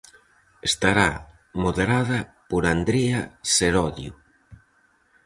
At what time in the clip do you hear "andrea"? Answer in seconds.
2.75-3.21